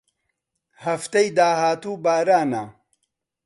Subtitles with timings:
[0.83, 2.63] هەفتەی داهاتوو بارانە.